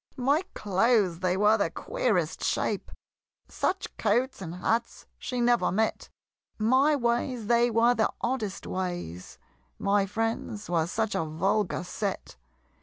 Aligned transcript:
My 0.17 0.41
clothes 0.55 1.19
they 1.19 1.37
were 1.37 1.59
the 1.59 1.69
queerest 1.69 2.43
shape! 2.43 2.89
Such 3.47 3.95
coats 3.97 4.41
and 4.41 4.55
hats 4.55 5.05
she 5.19 5.39
never 5.39 5.71
met! 5.71 6.09
My 6.57 6.95
ways 6.95 7.45
they 7.45 7.69
were 7.69 7.93
the 7.93 8.09
oddest 8.19 8.65
ways! 8.65 9.37
My 9.77 10.07
friends 10.07 10.71
were 10.71 10.87
such 10.87 11.13
a 11.13 11.23
vulgar 11.23 11.83
set! 11.83 12.35